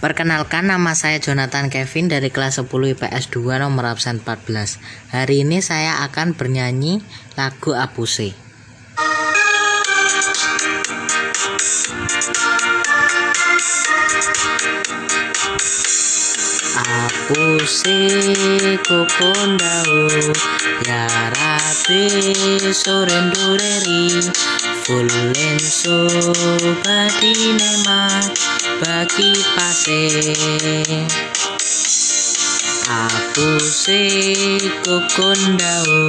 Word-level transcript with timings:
Perkenalkan 0.00 0.64
nama 0.64 0.96
saya 0.96 1.20
Jonathan 1.20 1.68
Kevin 1.68 2.08
dari 2.08 2.32
kelas 2.32 2.56
10 2.56 2.72
IPS 2.72 3.36
2 3.36 3.60
nomor 3.60 3.84
absen 3.84 4.24
14. 4.24 4.80
Hari 5.12 5.44
ini 5.44 5.60
saya 5.60 6.00
akan 6.08 6.32
bernyanyi 6.32 7.04
lagu 7.36 7.76
Apuse. 7.76 8.32
Apuse 16.80 18.00
kokondao 18.80 20.08
ya 20.88 21.04
rabe 21.28 22.08
sorendureri 22.72 24.32
fullenso 24.80 26.08
badinema 26.80 28.08
bagi 28.80 29.32
pase 29.56 30.00
Apuse 32.90 34.02
kokondao 34.84 36.08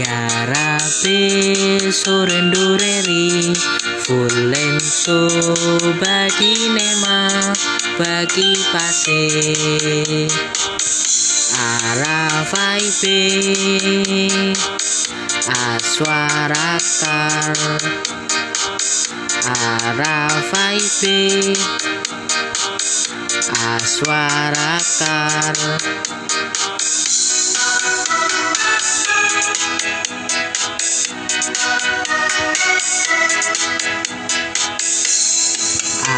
ya 0.00 0.20
rabe 0.50 1.20
sorendureri 1.92 3.52
fullenso 4.00 5.28
badinema 6.00 7.18
bagi 7.98 8.56
pase 8.72 9.20
Arafai 11.60 12.84
be 13.00 13.18
Aswarakar 15.50 16.70
Arafai 19.50 20.78
be 21.00 21.54
Aswarakar 23.72 25.58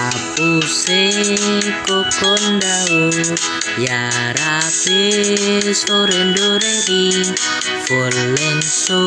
Apuse 0.03 1.01
kokondao 1.87 3.11
ya 3.79 4.11
rabe 4.39 5.75
sorendoreri 5.75 7.07
volenso 7.89 9.01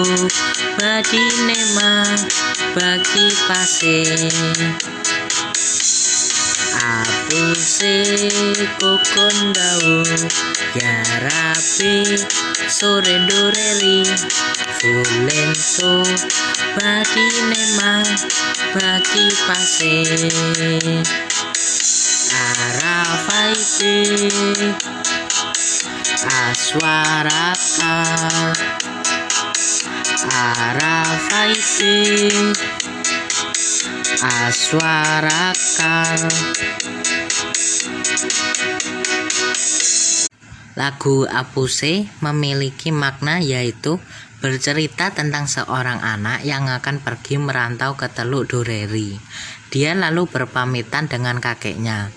badinema 0.79 1.89
bagi 2.75 3.27
pase 3.47 4.03
Apuse 6.75 7.95
kokondao 8.79 10.03
ya 10.75 10.95
rabe 11.23 11.95
sorendoreri 12.67 14.03
volenso 14.79 16.03
badinema 16.75 18.03
bagi 18.75 19.25
pase 19.47 19.95
Arafai 22.35 23.55
be 23.79 23.95
Aswarakar 26.43 27.23
Arafai 27.79 28.94
be 31.55 32.27
Aswarakar 34.19 36.19
Lagu 40.75 41.23
Apuse 41.31 42.11
memiliki 42.19 42.91
makna 42.91 43.39
yaitu 43.39 44.03
bercerita 44.43 45.15
tentang 45.15 45.47
seorang 45.47 46.03
anak 46.03 46.43
yang 46.43 46.67
akan 46.67 46.99
pergi 46.99 47.39
merantau 47.39 47.95
ke 47.95 48.11
Teluk 48.11 48.51
Dureri. 48.51 49.15
Dia 49.71 49.95
lalu 49.95 50.27
berpamitan 50.27 51.07
dengan 51.07 51.39
kakeknya. 51.39 52.11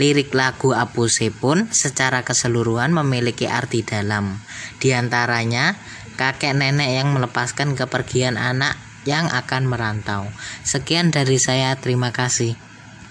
Lirik 0.00 0.32
lagu 0.32 0.72
Apuse 0.72 1.28
pun 1.28 1.68
secara 1.68 2.24
keseluruhan 2.24 2.94
memiliki 2.94 3.44
arti 3.44 3.84
dalam. 3.84 4.40
Di 4.80 4.96
antaranya, 4.96 5.76
kakek 6.20 6.52
nenek 6.52 7.00
yang 7.00 7.16
melepaskan 7.16 7.72
kepergian 7.72 8.36
anak 8.36 8.76
yang 9.08 9.32
akan 9.32 9.64
merantau. 9.64 10.28
Sekian 10.60 11.08
dari 11.08 11.40
saya, 11.40 11.72
terima 11.80 12.12
kasih. 12.12 12.69